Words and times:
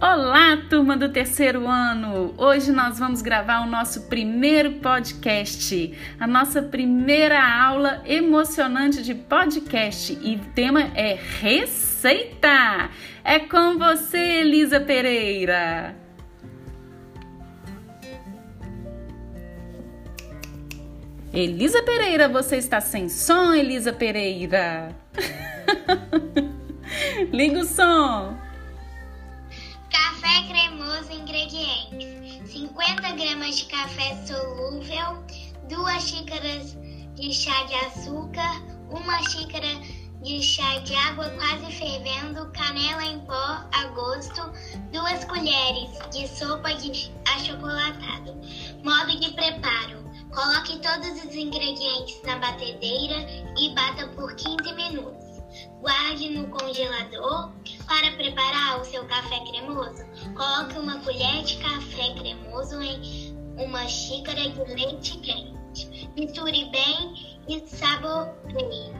Olá, 0.00 0.56
turma 0.70 0.96
do 0.96 1.08
terceiro 1.08 1.66
ano! 1.66 2.32
Hoje 2.38 2.70
nós 2.70 3.00
vamos 3.00 3.20
gravar 3.20 3.66
o 3.66 3.68
nosso 3.68 4.02
primeiro 4.02 4.74
podcast, 4.74 5.92
a 6.20 6.24
nossa 6.24 6.62
primeira 6.62 7.42
aula 7.42 8.00
emocionante 8.06 9.02
de 9.02 9.12
podcast 9.12 10.16
e 10.22 10.36
o 10.36 10.38
tema 10.54 10.82
é 10.94 11.18
receita. 11.40 12.90
É 13.24 13.40
com 13.40 13.76
você, 13.76 14.18
Elisa 14.18 14.78
Pereira. 14.78 15.96
Elisa 21.34 21.82
Pereira, 21.82 22.28
você 22.28 22.58
está 22.58 22.80
sem 22.80 23.08
som, 23.08 23.52
Elisa 23.52 23.92
Pereira? 23.92 24.94
Liga 27.32 27.58
o 27.58 27.64
som. 27.64 28.47
Cremoso 30.98 31.12
ingredientes: 31.12 32.50
50 32.50 33.12
gramas 33.12 33.58
de 33.58 33.64
café 33.66 34.16
solúvel, 34.26 35.24
2 35.68 36.02
xícaras 36.02 36.76
de 37.14 37.32
chá 37.32 37.62
de 37.64 37.74
açúcar, 37.76 38.60
1 38.90 39.30
xícara 39.30 39.68
de 40.24 40.42
chá 40.42 40.78
de 40.80 40.96
água 40.96 41.30
quase 41.30 41.70
fervendo, 41.72 42.50
canela 42.50 43.04
em 43.04 43.20
pó 43.20 43.32
a 43.32 43.84
gosto, 43.94 44.50
2 44.90 45.24
colheres 45.26 45.90
de 46.10 46.26
sopa 46.26 46.74
de 46.74 47.12
achocolatado. 47.26 48.34
Modo 48.82 49.20
de 49.20 49.30
preparo: 49.34 50.02
coloque 50.34 50.80
todos 50.80 51.24
os 51.24 51.34
ingredientes 51.36 52.20
na 52.24 52.38
batedeira 52.38 53.24
e 53.56 53.72
bata 53.72 54.08
por 54.16 54.34
15 54.34 54.72
minutos. 54.72 55.28
Guarde 55.80 56.30
no 56.30 56.48
congelador. 56.48 57.52
Para 57.86 58.12
preparar 58.16 58.80
o 58.80 58.84
seu 58.84 59.06
café 59.06 59.40
cremoso, 59.50 60.04
coloque 60.38 60.78
uma 60.78 61.00
colher 61.00 61.42
de 61.42 61.56
café 61.56 62.14
cremoso 62.16 62.80
em 62.80 63.36
uma 63.58 63.86
xícara 63.88 64.48
de 64.48 64.74
leite 64.74 65.18
quente. 65.18 66.08
Misture 66.16 66.70
bem 66.70 67.40
e 67.48 67.66
saboreie. 67.66 68.92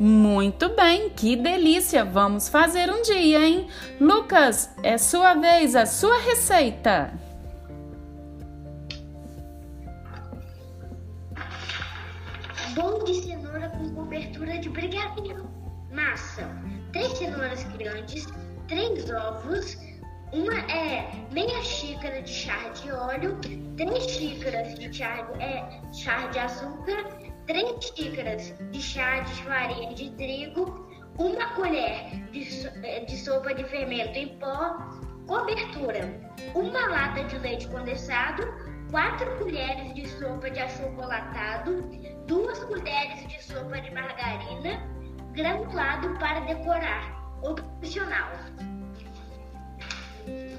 Muito 0.00 0.70
bem, 0.70 1.10
que 1.10 1.36
delícia! 1.36 2.04
Vamos 2.04 2.48
fazer 2.48 2.90
um 2.90 3.02
dia, 3.02 3.46
hein? 3.46 3.68
Lucas, 4.00 4.74
é 4.82 4.98
sua 4.98 5.34
vez, 5.34 5.76
a 5.76 5.86
sua 5.86 6.18
receita. 6.18 7.12
Bolo 12.74 13.04
de 13.04 13.14
cenoura 13.14 13.68
com 13.68 13.94
cobertura 13.94 14.58
de 14.58 14.68
brigadeiro. 14.70 15.48
Massa: 15.92 16.48
3 16.92 17.18
cenouras 17.18 17.62
grandes, 17.76 18.26
3 18.70 19.10
ovos, 19.10 19.76
uma 20.32 20.56
é 20.70 21.10
meia 21.32 21.60
xícara 21.60 22.22
de 22.22 22.30
chá 22.30 22.68
de 22.68 22.92
óleo, 22.92 23.36
3 23.76 24.04
xícaras 24.04 24.78
de 24.78 24.94
chá 24.94 25.22
de, 25.22 25.42
é, 25.42 25.82
chá 25.92 26.28
de 26.28 26.38
açúcar, 26.38 27.18
3 27.48 27.84
xícaras 27.84 28.54
de 28.70 28.80
chá 28.80 29.22
de 29.22 29.42
farinha 29.42 29.92
de 29.92 30.10
trigo, 30.10 30.88
uma 31.18 31.52
colher 31.54 32.12
de, 32.30 32.46
é, 32.84 33.00
de 33.00 33.16
sopa 33.16 33.52
de 33.52 33.64
fermento 33.64 34.16
em 34.16 34.38
pó, 34.38 34.76
cobertura, 35.26 36.08
uma 36.54 36.86
lata 36.90 37.24
de 37.24 37.38
leite 37.38 37.66
condensado, 37.66 38.44
4 38.92 39.36
colheres 39.38 39.92
de 39.96 40.08
sopa 40.10 40.48
de 40.48 40.60
achocolatado, 40.60 41.82
2 42.28 42.58
colheres 42.60 43.26
de 43.26 43.42
sopa 43.42 43.80
de 43.80 43.92
margarina, 43.92 44.80
granulado 45.32 46.16
para 46.20 46.38
decorar, 46.42 47.19
opcional. 47.42 48.30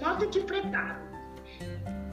Modo 0.01 0.27
de 0.27 0.39
preparo: 0.41 0.99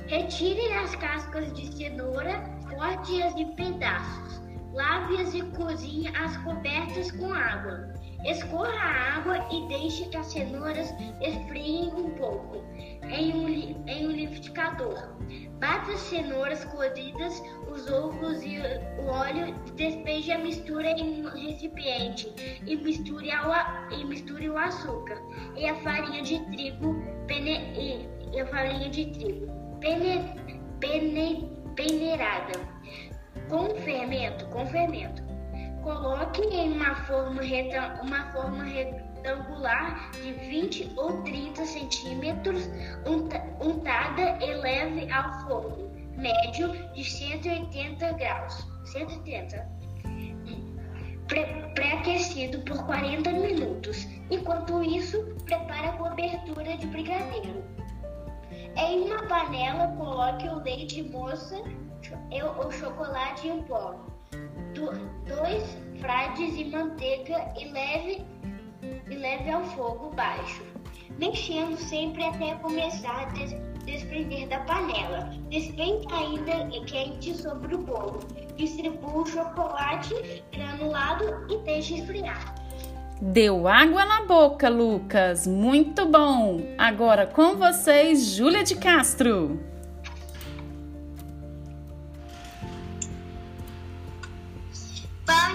retire 0.07 0.73
as 0.75 0.95
cascas 0.97 1.53
de 1.55 1.67
cenoura, 1.77 2.41
corte-as 2.69 3.35
em 3.37 3.55
pedaços, 3.55 4.43
lave-as 4.73 5.35
e 5.35 5.43
cozinhe-as 5.43 6.37
cobertas 6.39 7.11
com 7.13 7.33
água. 7.33 7.93
Escorra 8.25 8.73
a 8.73 9.17
água 9.17 9.49
e 9.51 9.69
deixe 9.69 10.09
que 10.09 10.17
as 10.17 10.27
cenouras 10.27 10.93
esfriem 11.21 11.93
um 11.95 12.11
pouco 12.11 12.65
em 13.05 13.33
um, 13.33 13.49
em 13.87 14.09
um 14.09 14.13
liquidificador. 14.79 15.09
Bata 15.59 15.93
as 15.93 16.01
cenouras 16.01 16.65
cozidas, 16.67 17.43
os 17.71 17.91
ovos 17.91 18.43
e 18.45 18.59
o 19.01 19.07
óleo, 19.07 19.55
despeje 19.75 20.31
a 20.33 20.39
mistura 20.39 20.91
em 20.91 21.27
um 21.27 21.29
recipiente 21.31 22.33
e 22.65 22.77
misture, 22.77 23.31
ao, 23.31 23.53
e 23.93 24.05
misture 24.05 24.49
o 24.49 24.57
açúcar 24.57 25.21
e 25.57 25.67
a 25.67 25.75
farinha 25.77 26.23
de 26.23 26.39
trigo 26.51 26.95
pene, 27.27 28.07
e, 28.33 28.41
a 28.41 28.47
farinha 28.47 28.89
de 28.89 29.07
trigo 29.07 29.47
pene, 29.81 30.25
pene, 30.79 31.51
peneirada 31.75 32.53
com 33.49 33.75
fermento, 33.81 34.47
com 34.47 34.67
fermento. 34.67 35.23
Coloque 35.83 36.43
em 36.43 36.73
uma 36.73 36.95
forma, 36.95 37.41
uma 38.03 38.33
forma 38.33 38.65
retangular 39.19 40.11
de 40.13 40.33
20 40.33 40.93
ou 40.97 41.23
30 41.23 41.65
centímetros, 41.65 42.69
untada 43.61 44.39
e 44.45 44.55
leve 44.55 45.11
ao 45.11 45.47
fogo 45.47 45.91
médio 46.17 46.73
de 46.95 47.05
180 47.05 48.13
graus. 48.15 48.67
180 48.85 49.79
pré-aquecido 51.75 52.61
por 52.61 52.87
40 52.87 53.31
minutos. 53.33 54.09
Enquanto 54.31 54.83
isso, 54.83 55.23
prepare 55.45 55.89
a 55.89 55.93
cobertura 55.93 56.77
de 56.79 56.87
brigadeiro. 56.87 57.63
Em 58.77 59.03
uma 59.03 59.23
panela, 59.27 59.89
coloque 59.99 60.49
o 60.49 60.63
leite 60.63 61.03
moça 61.03 61.63
ou 62.57 62.73
chocolate 62.73 63.49
em 63.49 63.63
pó 63.65 63.95
dois 65.27 65.77
frades 66.01 66.57
de 66.57 66.65
manteiga 66.67 67.53
e 67.59 67.69
leve, 67.71 68.25
e 69.11 69.17
leve 69.17 69.51
ao 69.51 69.65
fogo 69.65 70.11
baixo, 70.15 70.63
mexendo 71.19 71.77
sempre 71.77 72.25
até 72.25 72.55
começar 72.57 73.23
a 73.23 73.25
des, 73.27 73.55
desprender 73.85 74.49
da 74.49 74.61
panela. 74.61 75.31
Despeje 75.49 76.07
ainda 76.11 76.69
quente 76.87 77.35
sobre 77.35 77.75
o 77.75 77.79
bolo. 77.79 78.21
Distribua 78.57 79.23
o 79.23 79.27
chocolate 79.27 80.43
granulado 80.53 81.25
e 81.51 81.59
deixe 81.65 81.95
esfriar. 81.95 82.55
Deu 83.21 83.67
água 83.67 84.05
na 84.05 84.23
boca, 84.23 84.69
Lucas. 84.69 85.47
Muito 85.47 86.07
bom. 86.07 86.61
Agora 86.79 87.27
com 87.27 87.57
vocês, 87.57 88.27
Júlia 88.27 88.63
de 88.63 88.77
Castro. 88.77 89.59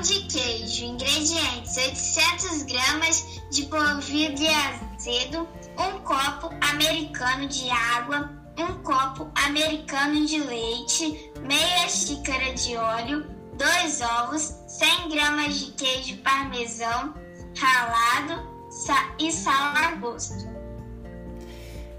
de 0.03 0.19
queijo. 0.27 0.85
Ingredientes: 0.85 1.77
800 1.77 2.63
gramas 2.63 3.32
de 3.53 3.67
polvilho 3.67 4.47
azedo, 4.95 5.47
um 5.77 5.99
copo 5.99 6.49
americano 6.71 7.47
de 7.47 7.69
água, 7.69 8.31
um 8.57 8.81
copo 8.81 9.29
americano 9.45 10.25
de 10.25 10.39
leite, 10.39 11.31
meia 11.47 11.87
xícara 11.87 12.51
de 12.55 12.75
óleo, 12.75 13.27
dois 13.55 14.01
ovos, 14.01 14.55
100 14.67 15.09
gramas 15.09 15.59
de 15.59 15.71
queijo 15.73 16.17
parmesão 16.23 17.13
ralado 17.55 18.41
e 19.19 19.31
sal 19.31 19.75
a 19.75 19.91
gosto. 19.97 20.51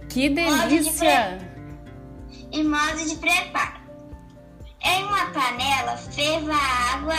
Que 0.09 0.29
delícia! 0.29 1.39
Modo 1.39 2.51
e 2.51 2.65
modo 2.65 3.09
de 3.09 3.15
preparo. 3.15 3.81
Em 4.83 5.05
uma 5.05 5.27
panela, 5.27 5.97
ferva 5.99 6.53
a 6.53 6.95
água 6.95 7.15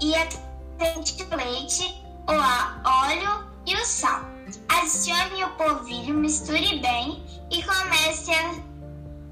e 0.00 0.14
acrescente 0.14 1.24
o 1.24 1.36
leite, 1.36 2.04
o 2.28 2.88
óleo 2.88 3.49
e 3.66 3.74
o 3.74 3.84
sal. 3.84 4.24
Adicione 4.68 5.44
o 5.44 5.50
polvilho, 5.50 6.14
misture 6.14 6.78
bem 6.80 7.24
e 7.50 7.62
comece 7.62 8.32
a 8.32 8.54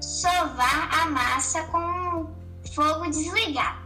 sovar 0.01 0.89
a 1.01 1.05
massa 1.09 1.63
com 1.63 1.79
o 1.79 2.29
fogo 2.73 3.09
desligado. 3.09 3.79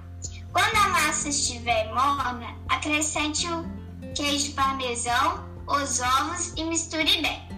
Quando 0.51 0.75
a 0.75 0.89
massa 0.89 1.29
estiver 1.29 1.91
morna, 1.93 2.55
acrescente 2.69 3.47
o 3.47 3.65
queijo 4.13 4.53
parmesão, 4.53 5.43
os 5.67 5.99
ovos 5.99 6.53
e 6.55 6.63
misture 6.65 7.21
bem. 7.21 7.49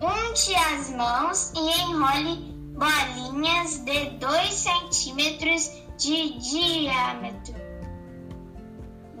Unte 0.00 0.54
as 0.54 0.90
mãos 0.90 1.52
e 1.56 1.80
enrole 1.82 2.54
bolinhas 2.76 3.78
de 3.78 4.10
2 4.10 4.54
centímetros 4.54 5.70
de 5.96 6.38
diâmetro 6.38 7.64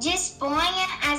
Disponha 0.04 0.86
as 1.08 1.13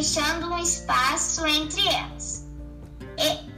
deixando 0.00 0.50
um 0.50 0.58
espaço 0.58 1.46
entre 1.46 1.86
elas. 1.86 2.48
E 3.18 3.50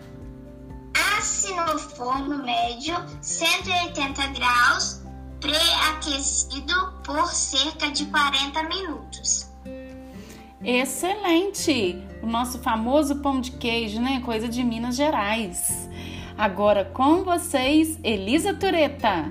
asse 1.16 1.54
no 1.54 1.78
forno 1.78 2.42
médio 2.42 2.96
180 3.20 4.26
graus, 4.26 5.00
pré-aquecido 5.40 6.94
por 7.04 7.28
cerca 7.28 7.92
de 7.92 8.06
40 8.06 8.62
minutos. 8.64 9.52
Excelente! 10.64 12.04
O 12.20 12.26
nosso 12.26 12.58
famoso 12.58 13.22
pão 13.22 13.40
de 13.40 13.52
queijo, 13.52 14.00
né? 14.00 14.20
Coisa 14.24 14.48
de 14.48 14.64
Minas 14.64 14.96
Gerais. 14.96 15.88
Agora 16.36 16.84
com 16.84 17.22
vocês, 17.22 18.00
Elisa 18.02 18.52
Tureta. 18.52 19.30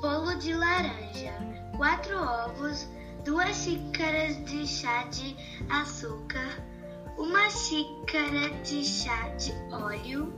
Bolo 0.00 0.34
de 0.38 0.54
laranja, 0.54 1.34
4 1.76 2.16
ovos, 2.16 2.88
2 3.24 3.56
xícaras 3.56 4.36
de 4.44 4.66
chá 4.66 5.04
de 5.04 5.36
açúcar, 5.70 6.60
uma 7.16 7.48
xícara 7.50 8.50
de 8.64 8.84
chá 8.84 9.28
de 9.36 9.52
óleo, 9.72 10.32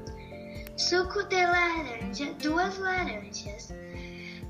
suco 0.77 1.23
de 1.25 1.47
laranja, 1.47 2.35
duas 2.43 2.79
laranjas, 2.79 3.73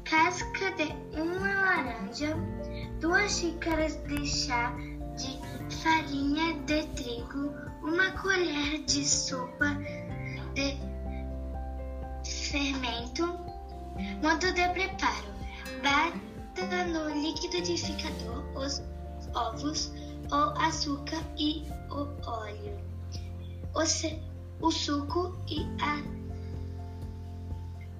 casca 0.05 0.73
de 0.73 1.21
uma 1.21 1.55
laranja, 1.55 2.37
duas 3.01 3.31
xícaras 3.31 4.03
de 4.09 4.27
chá 4.27 4.75
de 5.17 5.39
farinha 5.83 6.55
de 6.67 6.83
trigo, 6.89 7.55
uma 7.83 8.11
colher 8.21 8.83
de 8.85 9.05
sopa 9.05 9.79
de 10.55 10.77
fermento. 12.25 13.27
Modo 14.21 14.53
de 14.53 14.69
preparo: 14.71 15.35
bata 16.55 16.85
no 16.87 17.09
liquidificador 17.21 18.45
os 18.55 18.83
ovos, 19.35 19.93
o 20.31 20.59
açúcar 20.61 21.23
e 21.37 21.65
o 21.91 22.07
óleo, 22.29 22.79
o, 23.75 24.67
o 24.67 24.71
suco 24.71 25.37
e 25.49 25.67
a 25.83 26.03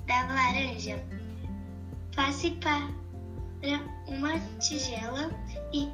da 0.07 0.33
laranja. 0.33 1.05
Passe 2.15 2.51
para 2.53 2.91
uma 4.07 4.39
tigela 4.61 5.31
e 5.73 5.89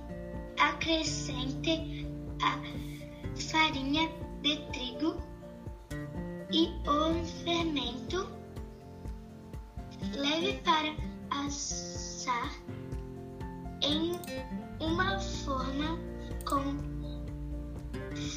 acrescente 0.58 2.06
a 2.42 2.60
farinha 3.40 4.08
de 4.42 4.56
trigo 4.72 4.79
com 16.44 16.62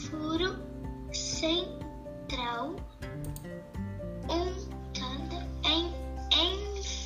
furo 0.09 0.55
central, 1.11 2.75
untando 4.29 5.35
em 5.65 5.91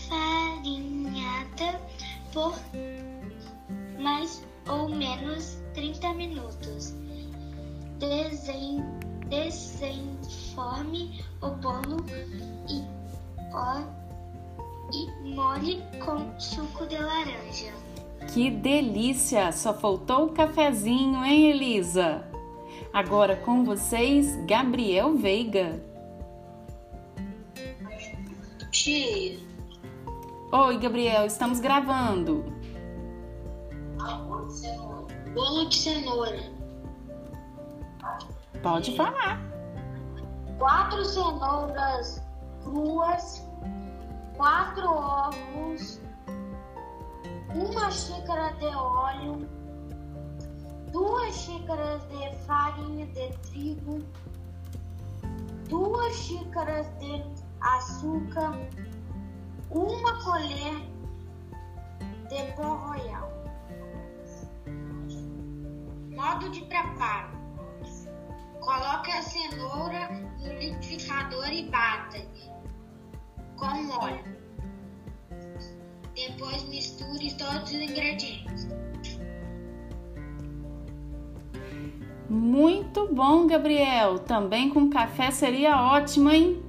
enfarinhada 0.07 1.69
por 2.33 2.55
mais 3.99 4.43
ou 4.69 4.89
menos 4.89 5.57
30 5.73 6.13
minutos. 6.13 6.93
Desen, 7.99 8.83
desenforme 9.27 11.23
o 11.41 11.49
bolo 11.49 11.97
e, 12.69 12.83
ó, 13.53 13.81
e 14.93 15.09
molhe 15.35 15.81
com 16.05 16.39
suco 16.39 16.85
de 16.85 16.97
laranja. 16.97 17.86
Que 18.33 18.49
delícia! 18.49 19.51
Só 19.51 19.73
faltou 19.73 20.25
o 20.25 20.33
cafezinho, 20.33 21.23
hein, 21.23 21.51
Elisa? 21.51 22.23
Agora 22.93 23.35
com 23.35 23.63
vocês, 23.63 24.35
Gabriel 24.45 25.15
Veiga. 25.15 25.81
Tia. 28.71 29.39
Oi, 30.51 30.77
Gabriel, 30.77 31.25
estamos 31.25 31.59
gravando. 31.59 32.45
Bolo 35.33 35.69
de 35.69 35.75
cenoura. 35.75 36.51
Pode 38.61 38.95
falar. 38.95 39.41
Quatro 40.57 41.05
cenouras 41.05 42.27
cruas, 42.67 43.45
quatro 44.35 44.89
ovos, 44.89 46.01
uma 47.53 47.89
xícara 47.91 48.53
de 48.55 48.65
óleo, 48.65 49.47
duas 50.91 51.35
xícaras 51.35 52.01
de 52.09 52.35
farinha 52.45 53.05
de 53.07 53.29
trigo, 53.49 54.03
duas 55.69 56.13
xícaras 56.15 56.87
de 56.99 57.23
açúcar, 57.61 58.51
uma 59.71 60.23
colher 60.23 60.97
de 62.29 62.51
pó 62.53 62.75
royal. 62.75 63.31
Modo 66.15 66.49
de 66.49 66.61
preparo: 66.65 67.37
coloque 68.59 69.11
a 69.11 69.21
cenoura 69.21 70.09
no 70.39 70.53
liquidificador 70.53 71.47
e 71.49 71.69
bata 71.69 72.19
com 73.55 73.89
óleo. 73.99 74.46
Depois 76.17 76.63
misture 76.67 77.31
todos 77.35 77.69
os 77.69 77.73
ingredientes. 77.73 78.67
Muito 82.27 83.07
bom, 83.13 83.45
Gabriel. 83.45 84.17
Também 84.17 84.67
com 84.67 84.89
café 84.89 85.29
seria 85.29 85.79
ótimo, 85.79 86.31
hein? 86.31 86.63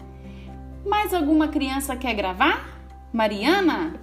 Mais 0.85 1.15
alguma 1.15 1.49
criança 1.49 1.97
quer 1.97 2.13
gravar? 2.13 2.79
Mariana? 3.11 3.99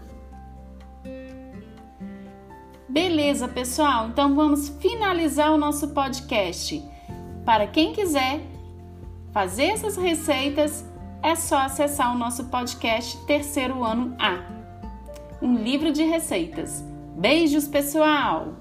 Beleza, 2.90 3.48
pessoal. 3.48 4.08
Então 4.08 4.34
vamos 4.34 4.70
finalizar 4.82 5.52
o 5.52 5.58
nosso 5.58 5.90
podcast. 5.90 6.84
Para 7.46 7.68
quem 7.68 7.94
quiser 7.94 8.42
fazer 9.32 9.66
essas 9.66 9.96
receitas, 9.96 10.84
é 11.22 11.36
só 11.36 11.60
acessar 11.60 12.16
o 12.16 12.18
nosso 12.18 12.46
podcast 12.46 13.16
Terceiro 13.28 13.84
Ano 13.84 14.16
A 14.20 14.55
um 15.46 15.56
livro 15.56 15.92
de 15.92 16.04
receitas. 16.04 16.84
Beijos, 17.16 17.68
pessoal! 17.68 18.56